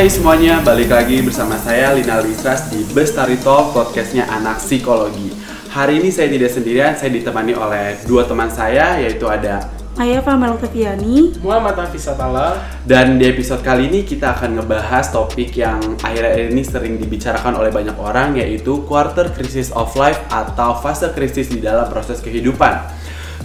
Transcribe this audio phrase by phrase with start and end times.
[0.00, 5.28] Hai semuanya, balik lagi bersama saya Lina Lisras di Bestari Talk, podcastnya anak psikologi.
[5.68, 9.60] Hari ini saya tidak sendirian, saya ditemani oleh dua teman saya, yaitu ada
[9.92, 11.44] Saya Famel Oktaviani.
[11.44, 16.62] Muhammad Hafiz Atala dan di episode kali ini kita akan ngebahas topik yang akhir-akhir ini
[16.64, 21.92] sering dibicarakan oleh banyak orang yaitu quarter crisis of life atau fase krisis di dalam
[21.92, 22.88] proses kehidupan.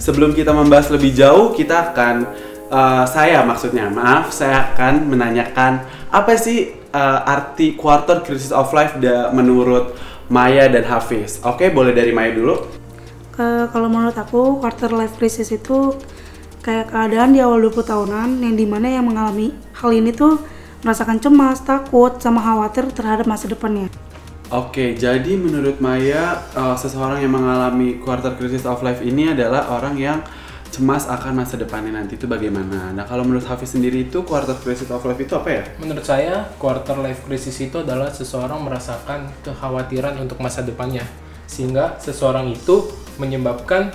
[0.00, 2.24] Sebelum kita membahas lebih jauh, kita akan
[2.72, 8.96] eh, saya maksudnya maaf, saya akan menanyakan apa sih eh, arti quarter crisis of life
[8.98, 9.94] da- menurut
[10.26, 11.38] Maya dan Hafiz.
[11.46, 12.66] Oke, boleh dari Maya dulu.
[13.30, 15.94] Ke- kalau menurut aku, quarter life crisis itu
[16.66, 20.42] kayak keadaan di awal 20 tahunan yang di mana yang mengalami hal ini tuh
[20.82, 23.86] merasakan cemas, takut, sama khawatir terhadap masa depannya.
[24.50, 29.98] Oke, jadi menurut Maya, uh, seseorang yang mengalami quarter crisis of life ini adalah orang
[29.98, 30.18] yang
[30.70, 32.92] cemas akan masa depannya nanti itu bagaimana.
[32.92, 35.62] Nah, kalau menurut Hafiz sendiri itu quarter crisis of life itu apa ya?
[35.80, 41.06] Menurut saya, quarter life crisis itu adalah seseorang merasakan kekhawatiran untuk masa depannya.
[41.46, 43.94] Sehingga seseorang itu menyebabkan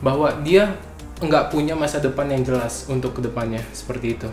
[0.00, 0.74] bahwa dia
[1.20, 3.60] nggak punya masa depan yang jelas untuk ke depannya.
[3.70, 4.28] Seperti itu.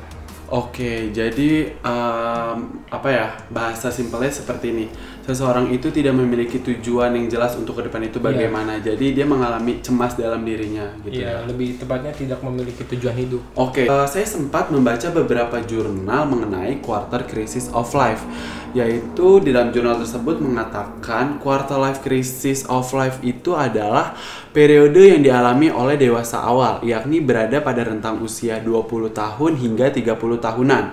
[0.48, 4.86] Oke, jadi um, apa ya bahasa simpelnya seperti ini.
[5.28, 8.80] Seseorang itu tidak memiliki tujuan yang jelas untuk ke depan itu bagaimana.
[8.80, 11.44] Jadi dia mengalami cemas dalam dirinya, gitu ya.
[11.44, 13.44] Iya, lebih tepatnya tidak memiliki tujuan hidup.
[13.60, 18.24] Oke, eh, saya sempat membaca beberapa jurnal mengenai quarter crisis of life,
[18.72, 24.16] yaitu di dalam jurnal tersebut mengatakan quarter life crisis of life itu adalah
[24.56, 30.40] periode yang dialami oleh dewasa awal, yakni berada pada rentang usia 20 tahun hingga 30
[30.40, 30.86] tahunan.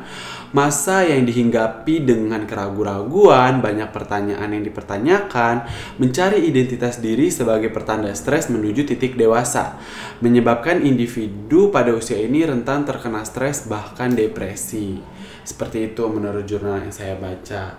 [0.55, 5.67] Masa yang dihinggapi dengan keraguan-raguan, banyak pertanyaan yang dipertanyakan,
[5.99, 9.83] mencari identitas diri sebagai pertanda stres menuju titik dewasa,
[10.23, 15.03] menyebabkan individu pada usia ini rentan terkena stres bahkan depresi.
[15.43, 17.75] Seperti itu menurut jurnal yang saya baca.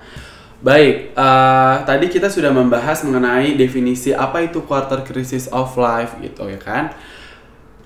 [0.59, 6.43] Baik, eh, tadi kita sudah membahas mengenai definisi apa itu quarter crisis of life gitu
[6.51, 6.91] ya kan.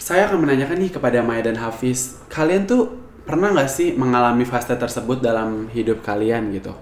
[0.01, 4.73] Saya akan menanyakan nih kepada Maya dan Hafiz, kalian tuh pernah nggak sih mengalami fase
[4.73, 6.73] tersebut dalam hidup kalian gitu?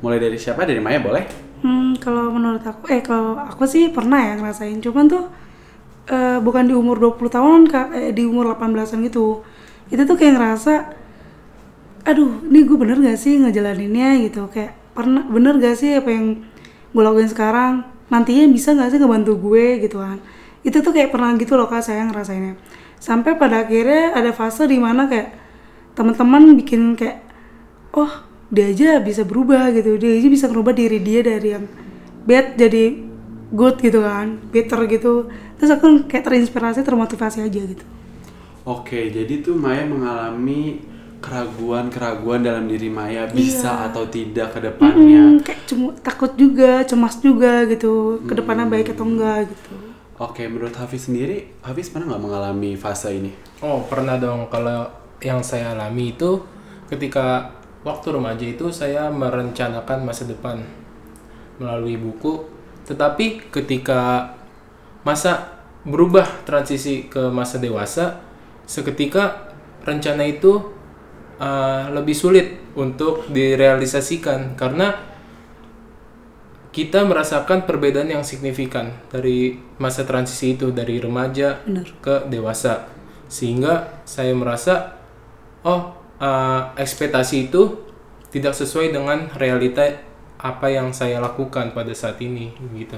[0.00, 0.64] Mulai dari siapa?
[0.64, 1.28] Dari Maya boleh?
[1.60, 5.28] Hmm, kalau menurut aku, eh kalau aku sih pernah ya ngerasain, cuman tuh
[6.08, 9.44] eh, bukan di umur 20 tahunan kak, eh, di umur 18an gitu.
[9.92, 10.72] Itu tuh kayak ngerasa,
[12.08, 16.40] aduh, ini gue bener gak sih ngejalaninnya gitu, kayak pernah bener gak sih apa yang
[16.96, 20.16] gue lakuin sekarang, nantinya bisa gak sih ngebantu gue gitu kan.
[20.64, 22.56] Itu tuh kayak pernah gitu loh kak saya ngerasainnya.
[22.96, 25.39] Sampai pada akhirnya ada fase di mana kayak
[25.94, 27.24] teman-teman bikin kayak,
[27.94, 31.70] oh dia aja bisa berubah gitu dia aja bisa merubah diri dia dari yang
[32.26, 32.98] bad jadi
[33.54, 37.86] good gitu kan better gitu terus aku kayak terinspirasi termotivasi aja gitu
[38.60, 40.84] Oke, jadi tuh Maya mengalami
[41.24, 45.16] keraguan-keraguan dalam diri Maya bisa atau tidak ke depannya.
[45.16, 49.72] Hmm, kayak cuma takut juga cemas juga gitu ke depannya baik atau enggak gitu
[50.20, 53.32] Oke, menurut Hafiz sendiri, Hafiz pernah nggak mengalami fase ini?
[53.64, 54.52] Oh, pernah dong.
[54.52, 56.40] Kalau yang saya alami itu
[56.88, 57.54] ketika
[57.86, 60.64] waktu remaja itu saya merencanakan masa depan
[61.60, 62.48] melalui buku.
[62.88, 64.34] Tetapi ketika
[65.06, 68.20] masa berubah transisi ke masa dewasa,
[68.66, 69.52] seketika
[69.84, 70.60] rencana itu
[71.40, 75.08] uh, lebih sulit untuk direalisasikan karena
[76.70, 81.90] kita merasakan perbedaan yang signifikan dari masa transisi itu dari remaja Bener.
[81.98, 82.86] ke dewasa
[83.26, 84.99] sehingga saya merasa
[85.66, 87.80] oh uh, ekspektasi itu
[88.30, 89.84] tidak sesuai dengan realita
[90.40, 92.96] apa yang saya lakukan pada saat ini gitu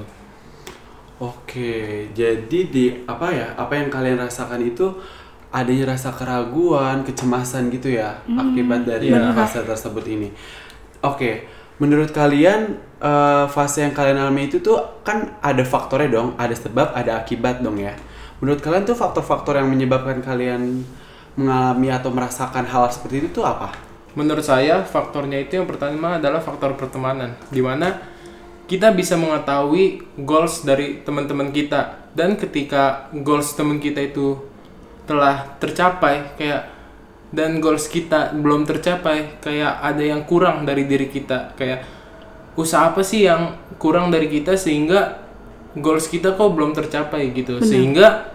[1.23, 3.55] Oke, jadi di apa ya?
[3.55, 4.91] Apa yang kalian rasakan itu
[5.55, 9.31] adanya rasa keraguan, kecemasan gitu ya akibat dari iya.
[9.31, 10.35] fase tersebut ini.
[10.99, 11.47] Oke,
[11.79, 16.91] menurut kalian eh, fase yang kalian alami itu tuh kan ada faktornya dong, ada sebab,
[16.91, 17.95] ada akibat dong ya.
[18.43, 20.83] Menurut kalian tuh faktor-faktor yang menyebabkan kalian
[21.37, 23.73] mengalami atau merasakan hal seperti itu tuh apa?
[24.13, 27.97] Menurut saya faktornya itu yang pertama adalah faktor pertemanan, di mana
[28.69, 32.13] kita bisa mengetahui goals dari teman-teman kita.
[32.13, 34.37] Dan ketika goals teman kita itu
[35.09, 36.69] telah tercapai kayak
[37.33, 41.57] dan goals kita belum tercapai kayak ada yang kurang dari diri kita.
[41.57, 41.89] Kayak
[42.53, 45.25] usaha apa sih yang kurang dari kita sehingga
[45.73, 47.65] goals kita kok belum tercapai gitu.
[47.65, 48.29] Sehingga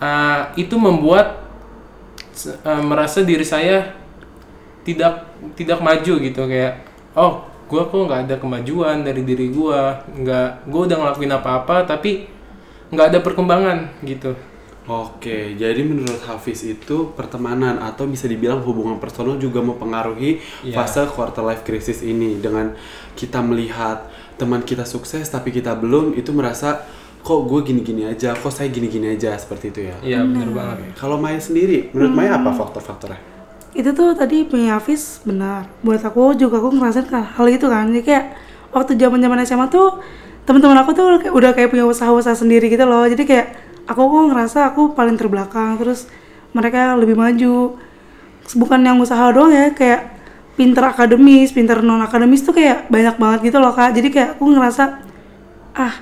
[0.00, 1.49] uh, itu membuat
[2.46, 3.92] uh, merasa diri saya
[4.86, 5.28] tidak
[5.58, 6.42] tidak maju gitu.
[6.48, 6.84] Kayak
[7.18, 9.80] oh gue kok nggak ada kemajuan dari diri gue
[10.24, 12.26] nggak gue udah ngelakuin apa-apa tapi
[12.90, 14.34] nggak ada perkembangan gitu.
[14.90, 20.74] Oke, jadi menurut Hafiz itu pertemanan atau bisa dibilang hubungan personal juga mempengaruhi Iya.
[20.74, 22.42] fase quarter life crisis ini.
[22.42, 22.74] Dengan
[23.14, 26.82] kita melihat teman kita sukses tapi kita belum itu merasa
[27.20, 29.96] kok gue gini-gini aja, kok saya gini-gini aja seperti itu ya.
[30.00, 30.76] Iya bener banget.
[30.96, 33.20] Kalau Maya sendiri, menurut Maya apa faktor-faktornya?
[33.70, 35.70] itu tuh tadi punya Hafiz benar.
[35.86, 37.86] Buat aku juga aku ngerasain kan hal itu kan.
[37.86, 38.24] Jadi kayak
[38.74, 40.02] waktu zaman zaman SMA tuh
[40.42, 43.06] teman-teman aku tuh kayak- udah kayak punya usaha-usaha sendiri gitu loh.
[43.06, 43.46] Jadi kayak
[43.86, 46.10] aku kok ngerasa aku paling terbelakang terus
[46.50, 47.78] mereka lebih maju.
[48.58, 50.18] Bukan yang usaha doang ya kayak
[50.58, 53.94] pinter akademis pinter non akademis tuh kayak banyak banget gitu loh kak.
[53.94, 54.98] Jadi kayak aku ngerasa
[55.78, 55.94] ah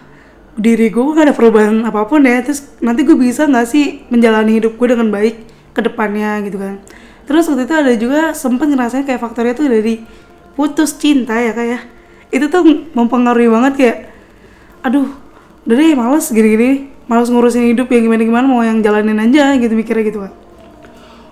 [0.59, 2.43] diri gue gak ada perubahan apa pun ya.
[2.43, 6.83] Terus nanti gue bisa nggak sih menjalani hidup gue dengan baik ke depannya gitu kan.
[7.25, 10.03] Terus waktu itu ada juga sempet ngerasain kayak faktornya tuh dari
[10.59, 11.81] putus cinta ya kak ya.
[12.35, 13.99] Itu tuh mempengaruhi banget kayak
[14.83, 15.07] aduh
[15.65, 16.91] udah deh males gini-gini.
[17.09, 20.35] Males ngurusin hidup ya gimana-gimana mau yang jalanin aja gitu mikirnya gitu kak.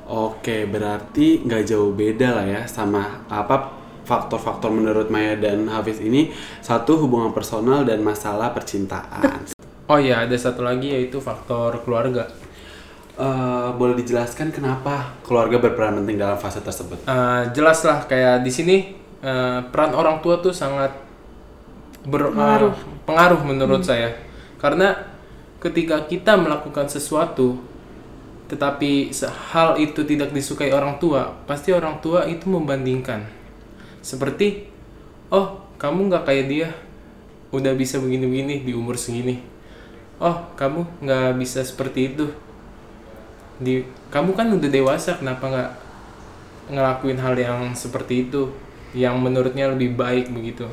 [0.06, 3.74] Oke, berarti nggak jauh beda lah ya sama apa
[4.06, 6.30] faktor-faktor menurut Maya dan Hafiz ini
[6.62, 9.50] satu hubungan personal dan masalah percintaan.
[9.90, 12.30] Oh iya ada satu lagi yaitu faktor keluarga.
[13.16, 17.00] Eh, boleh dijelaskan kenapa keluarga berperan penting dalam fase tersebut?
[17.08, 18.76] Eh, jelas lah kayak di sini
[19.24, 20.92] eh, peran orang tua tuh sangat
[22.06, 24.14] berpengaruh pengaruh menurut saya
[24.62, 24.94] karena
[25.58, 27.58] ketika kita melakukan sesuatu
[28.46, 29.10] tetapi
[29.50, 33.26] hal itu tidak disukai orang tua pasti orang tua itu membandingkan
[34.06, 34.70] seperti
[35.34, 36.68] oh kamu nggak kayak dia.
[37.50, 39.42] Udah bisa begini-begini di umur segini.
[40.22, 42.30] Oh kamu nggak bisa seperti itu.
[43.58, 43.82] Di
[44.14, 45.70] kamu kan udah dewasa kenapa nggak
[46.70, 48.46] ngelakuin hal yang seperti itu?
[48.94, 50.70] Yang menurutnya lebih baik begitu.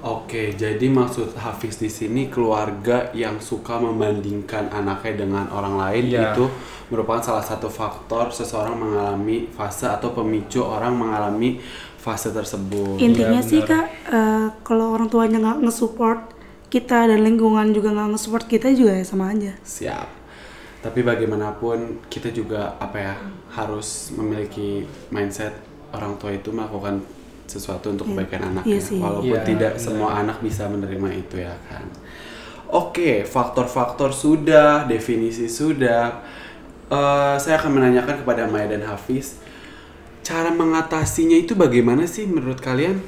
[0.00, 6.32] Oke, jadi maksud Hafiz di sini keluarga yang suka membandingkan anaknya dengan orang lain Iya.
[6.32, 6.48] itu
[6.88, 11.60] merupakan salah satu faktor seseorang mengalami fase atau pemicu orang mengalami
[12.00, 12.96] fase tersebut.
[12.96, 13.84] intinya sih benar.
[13.84, 16.20] kak eh, kalau orang tuanya nggak nge-support
[16.66, 20.08] kita dan lingkungan juga nggak nge-support kita juga ya sama aja Siap.
[20.80, 23.14] Tapi bagaimanapun kita juga apa ya
[23.52, 24.80] harus memiliki
[25.12, 25.52] mindset
[25.92, 27.04] orang tua itu melakukan
[27.44, 28.96] sesuatu untuk kebaikan anaknya, Iya sih.
[28.96, 29.84] walaupun Iya, tidak benar.
[29.84, 31.84] semua anak bisa menerima itu ya kan.
[32.70, 36.22] Oke, faktor-faktor sudah, definisi sudah.
[36.88, 39.36] Eh, saya akan menanyakan kepada Maya dan Hafiz,
[40.20, 43.00] cara mengatasinya itu bagaimana sih menurut kalian?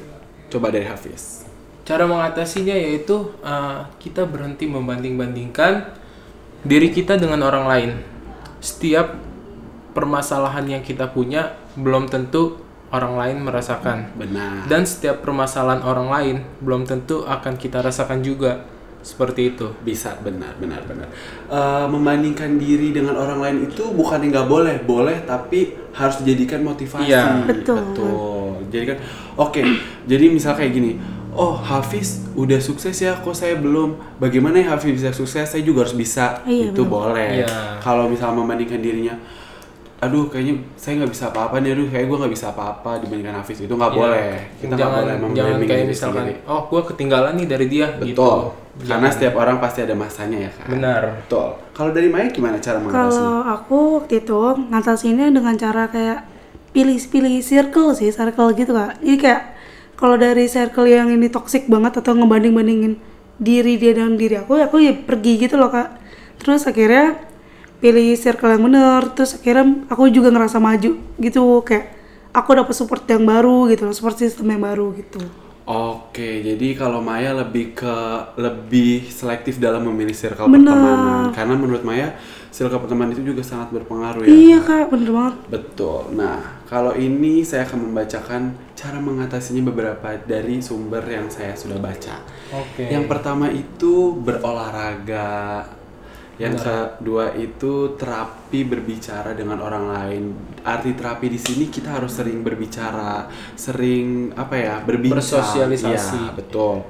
[0.52, 1.42] Coba dari Hafiz.
[1.82, 5.98] cara mengatasinya yaitu uh, kita berhenti membanding-bandingkan
[6.62, 7.90] diri kita dengan orang lain
[8.62, 9.18] setiap
[9.90, 12.62] permasalahan yang kita punya belum tentu
[12.94, 14.70] orang lain merasakan Benar.
[14.70, 18.62] dan setiap permasalahan orang lain belum tentu akan kita rasakan juga
[19.02, 19.66] seperti itu.
[19.82, 21.10] Bisa benar benar benar.
[21.50, 24.80] Eh, membandingkan diri dengan orang lain itu bukan nggak boleh.
[24.82, 27.10] Boleh tapi harus dijadikan motivasi.
[27.10, 27.44] Iya.
[27.44, 27.78] Betul.
[27.92, 28.10] betul.
[28.72, 28.98] Jadi kan
[29.36, 29.60] oke
[30.08, 30.96] jadi misal kayak gini
[31.32, 33.96] oh Hafiz udah sukses ya kok saya belum?
[34.20, 35.48] Bagaimana ya Hafiz bisa sukses?
[35.48, 36.40] Saya juga harus bisa.
[36.44, 36.92] Iya, itu benar.
[36.92, 37.30] boleh.
[37.44, 37.80] Iya.
[37.80, 39.16] kalau misal membandingkan dirinya
[40.02, 43.62] aduh kayaknya saya nggak bisa apa-apa nih aduh kayak gue nggak bisa apa-apa dibandingkan Hafiz
[43.62, 44.00] itu nggak Iya.
[44.02, 46.50] boleh kita nggak jangan boleh jangan kayak diri misalkan sendiri.
[46.50, 48.28] oh gua ketinggalan nih dari dia betul gitu
[48.82, 51.46] karena setiap orang pasti ada masanya ya kan benar Betul.
[51.72, 53.14] Kalau dari Maya gimana cara mengatasi?
[53.14, 56.18] Kalau aku waktu itu ngatasinnya dengan cara kayak
[56.70, 58.96] pilih-pilih circle sih, circle gitu kak.
[59.00, 59.42] Jadi kayak
[59.94, 62.96] kalau dari circle yang ini toxic banget atau ngebanding-bandingin
[63.36, 66.00] diri dia dengan diri aku, aku ya pergi gitu loh kak.
[66.40, 67.20] Terus akhirnya
[67.82, 71.98] pilih circle yang bener, terus akhirnya aku juga ngerasa maju gitu kayak
[72.30, 75.18] aku dapat support yang baru gitu loh, support system yang baru gitu.
[75.62, 77.96] Oke, jadi kalau Maya lebih ke
[78.34, 81.30] lebih selektif dalam memilih circle pertemanan.
[81.30, 82.18] Karena menurut Maya
[82.50, 84.30] circle pertemanan itu juga sangat berpengaruh ya.
[84.30, 85.34] Iya kak, bener banget.
[85.46, 86.18] Betul.
[86.18, 88.42] Nah, kalau ini saya akan membacakan
[88.74, 92.18] cara mengatasinya beberapa dari sumber yang saya sudah baca.
[92.50, 95.62] oke Yang pertama itu berolahraga.
[96.40, 100.22] Yang kedua itu terapi berbicara dengan orang lain.
[100.64, 105.20] Arti terapi di sini kita harus sering berbicara, sering apa ya berbincang.
[105.20, 106.32] Bersosialisasi.
[106.32, 106.88] Iya, betul.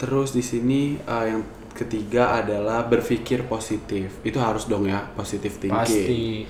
[0.00, 1.42] Terus di sini eh, yang
[1.76, 4.24] ketiga adalah berpikir positif.
[4.24, 5.78] Itu harus dong ya positif thinking.
[5.78, 6.48] pasti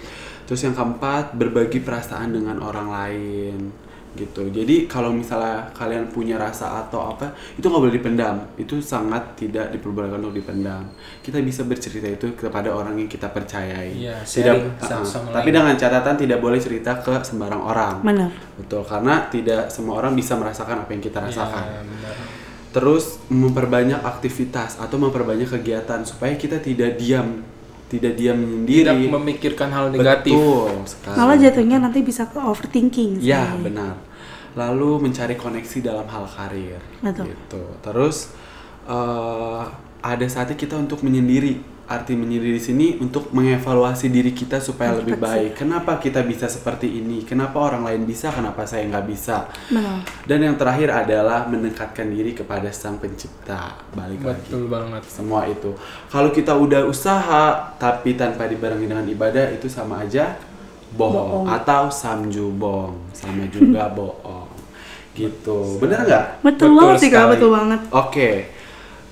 [0.48, 3.87] Terus yang keempat berbagi perasaan dengan orang lain
[4.18, 4.50] gitu.
[4.50, 8.36] Jadi kalau misalnya kalian punya rasa atau apa itu nggak boleh dipendam.
[8.58, 10.82] Itu sangat tidak diperbolehkan untuk dipendam.
[11.22, 13.94] Kita bisa bercerita itu kepada orang yang kita percayai.
[13.94, 14.82] Iya, tidak.
[14.82, 15.06] uh-uh.
[15.06, 15.62] sama tapi lain.
[15.62, 17.94] dengan catatan tidak boleh cerita ke sembarang orang.
[18.02, 18.30] Bener.
[18.58, 21.64] Betul karena tidak semua orang bisa merasakan apa yang kita rasakan.
[21.64, 22.14] Ya, benar.
[22.68, 27.40] Terus memperbanyak aktivitas atau memperbanyak kegiatan supaya kita tidak diam
[27.88, 28.84] tidak diam menyendiri.
[28.84, 31.16] tidak memikirkan hal negatif Betul sekali.
[31.16, 33.32] Malah jatuhnya nanti bisa ke overthinking sih.
[33.32, 33.96] Ya benar.
[34.52, 36.80] Lalu mencari koneksi dalam hal karir.
[37.00, 37.32] Betul.
[37.32, 37.62] Gitu.
[37.80, 38.16] Terus
[38.84, 39.62] eh,
[40.04, 41.77] ada saatnya kita untuk menyendiri.
[41.88, 45.56] Arti menyendiri di sini untuk mengevaluasi diri kita supaya lebih baik.
[45.56, 47.24] Kenapa kita bisa seperti ini?
[47.24, 48.28] Kenapa orang lain bisa?
[48.28, 49.48] Kenapa saya nggak bisa?
[49.72, 50.04] Benar.
[50.28, 53.72] Dan yang terakhir adalah mendekatkan diri kepada sang pencipta.
[53.96, 55.72] Balik lagi betul banget semua itu.
[56.12, 60.36] Kalau kita udah usaha tapi tanpa dibarengi dengan ibadah itu sama aja
[60.92, 61.46] bohong, Bohong.
[61.48, 64.48] atau samjubong, sama juga bohong.
[65.16, 65.80] Gitu.
[65.80, 66.24] Bener nggak?
[66.44, 67.80] Betul, Betul banget sih kak, betul banget.
[67.90, 68.30] Oke.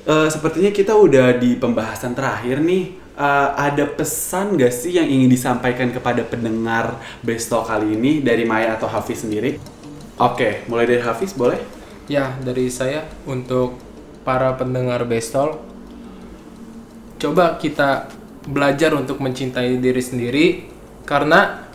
[0.06, 2.94] Eh, sepertinya kita udah di pembahasan terakhir nih.
[3.16, 8.78] Eh, ada pesan gak sih yang ingin disampaikan kepada pendengar Besto kali ini dari Maya
[8.78, 9.58] atau Hafiz sendiri?
[10.14, 11.58] Oke, mulai dari Hafiz boleh?
[12.06, 13.82] Ya, dari saya untuk
[14.22, 15.58] para pendengar Bestol,
[17.18, 18.06] coba kita
[18.46, 20.46] belajar untuk mencintai diri sendiri
[21.02, 21.66] karena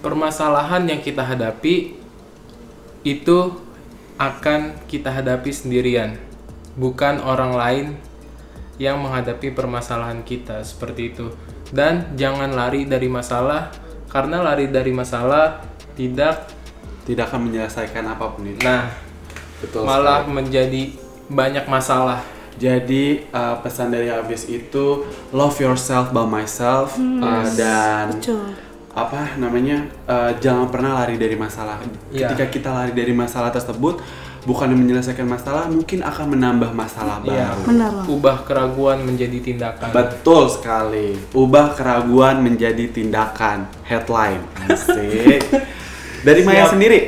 [0.00, 1.92] permasalahan yang kita hadapi
[3.04, 3.38] itu
[4.16, 6.16] akan kita hadapi sendirian,
[6.76, 7.86] bukan orang lain
[8.76, 11.32] yang menghadapi permasalahan kita seperti itu.
[11.72, 13.72] Dan jangan lari dari masalah
[14.06, 15.64] karena lari dari masalah
[15.98, 16.54] tidak
[17.06, 18.66] Tidak akan menyelesaikan apa pun itu.
[18.66, 18.90] nah
[19.62, 20.34] Betul malah sekali.
[20.42, 20.82] menjadi
[21.30, 22.18] banyak masalah.
[22.58, 28.58] Jadi uh, pesan dari Hafiz itu love yourself by myself uh, dan Betul.
[28.90, 31.78] apa namanya uh, jangan pernah lari dari masalah.
[32.10, 32.26] Iya.
[32.26, 34.02] Ketika kita lari dari masalah tersebut
[34.46, 37.50] bukan menyelesaikan masalah mungkin akan menambah masalah Iya.
[37.52, 37.60] baru.
[37.66, 37.92] Benar.
[38.06, 39.90] Ubah keraguan menjadi tindakan.
[39.90, 41.18] Betul sekali.
[41.34, 43.66] Ubah keraguan menjadi tindakan.
[43.82, 44.46] Headline.
[44.70, 45.42] Asik.
[46.26, 46.78] Dari Maya Siap.
[46.78, 47.00] sendiri.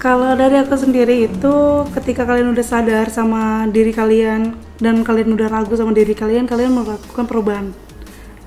[0.00, 1.54] Kalau dari aku sendiri itu
[1.92, 6.72] ketika kalian udah sadar sama diri kalian dan kalian udah ragu sama diri kalian, kalian
[6.72, 7.68] melakukan perubahan.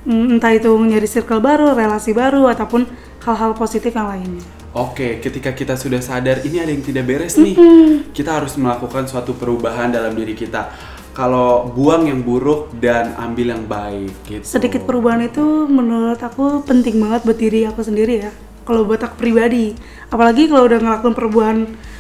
[0.01, 2.89] Mm, Entah itu nyari circle baru, relasi baru, ataupun
[3.21, 4.41] hal-hal positif yang lainnya.
[4.73, 7.53] Oke, ketika kita sudah sadar ini ada yang tidak beres nih,
[8.09, 10.73] kita harus melakukan suatu perubahan dalam diri kita.
[11.13, 14.41] Kalau buang yang buruk dan ambil yang baik, gitu.
[14.41, 18.31] Sedikit perubahan itu menurut aku penting banget buat diri aku sendiri ya.
[18.65, 19.77] Kalau buat aku pribadi,
[20.09, 21.57] apalagi kalau udah ngelakuin perubahan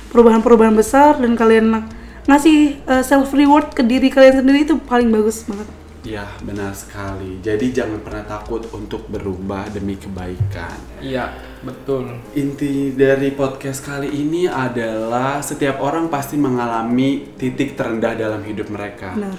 [0.09, 1.87] perubahan-perubahan besar dan kalian ng-
[2.25, 5.69] ngasih self reward ke diri kalian sendiri itu paling bagus banget.
[6.01, 7.37] Ya, benar sekali.
[7.45, 10.73] Jadi jangan pernah takut untuk berubah demi kebaikan.
[10.99, 12.05] Iya, betul.
[12.35, 19.15] Inti dari podcast kali ini adalah setiap orang pasti mengalami titik terendah dalam hidup mereka.
[19.15, 19.35] Benar.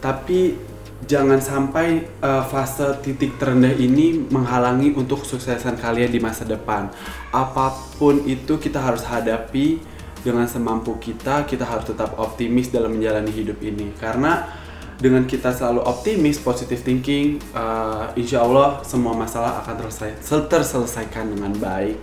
[0.00, 0.56] Tapi
[1.04, 6.88] jangan sampai uh, fase titik terendah ini menghalangi untuk kesuksesan kalian di masa depan.
[7.30, 9.80] Apa pun itu kita harus hadapi
[10.24, 11.44] dengan semampu kita.
[11.44, 14.63] Kita harus tetap optimis dalam menjalani hidup ini karena
[14.98, 21.52] dengan kita selalu optimis, positive thinking, uh, insya Allah semua masalah akan terselesai, terselesaikan dengan
[21.58, 21.98] baik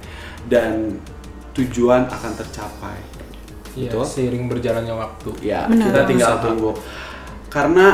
[0.52, 1.00] dan
[1.56, 3.00] tujuan akan tercapai.
[3.72, 4.04] Iya, Betul?
[4.04, 5.32] seiring berjalannya waktu.
[5.40, 5.88] Ya, Benar.
[5.92, 6.44] kita tinggal Usaha.
[6.44, 6.72] tunggu.
[7.48, 7.88] Karena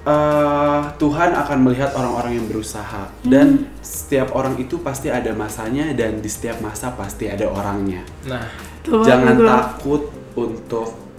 [0.00, 6.24] eh, Tuhan akan melihat orang-orang yang berusaha dan setiap orang itu pasti ada masanya dan
[6.24, 8.00] di setiap masa pasti ada orangnya.
[8.24, 8.48] Nah,
[8.80, 10.08] Tuh, Jangan takut
[10.40, 11.09] untuk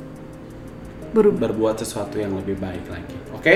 [1.13, 1.51] berubah.
[1.51, 3.15] berbuat sesuatu yang lebih baik lagi.
[3.35, 3.55] Oke?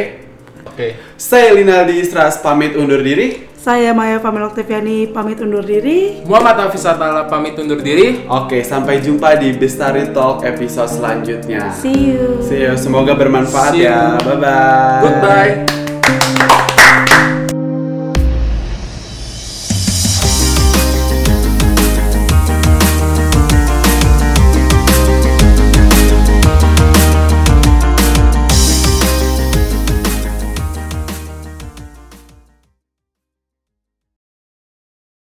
[0.68, 0.88] oke.
[1.16, 3.48] Saya Linaldi Stras pamit undur diri.
[3.66, 6.22] Saya Maya Pamela Oktaviani pamit undur diri.
[6.22, 8.22] Muhammad Hafiz Atala pamit undur diri.
[8.30, 11.74] Oke, sampai jumpa di Bestari Talk episode selanjutnya.
[11.74, 12.46] See you.
[12.46, 12.78] See you.
[12.78, 13.90] Semoga bermanfaat See you.
[13.90, 14.22] ya.
[14.22, 15.02] Bye bye.
[15.02, 15.75] Goodbye.